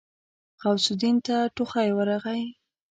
[0.61, 2.43] غوث الدين ته ټوخی ورغی.